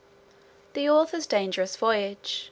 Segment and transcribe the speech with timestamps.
[0.73, 2.39] The author's dangerous voyage.